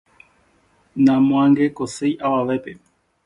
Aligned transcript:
Namoangekoiséi 1.03 2.13
avavépe. 2.27 2.77